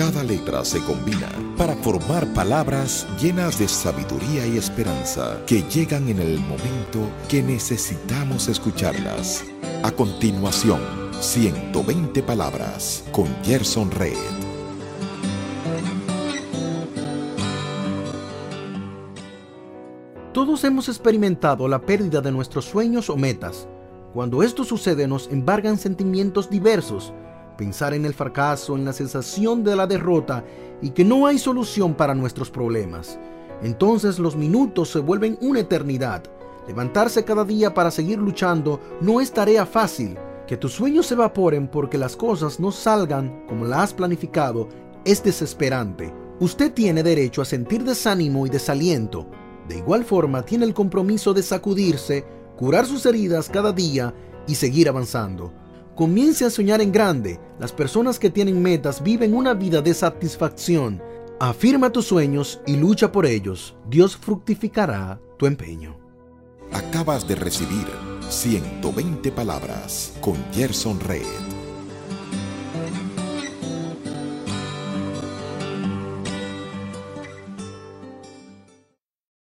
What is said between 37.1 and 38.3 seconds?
cada día para seguir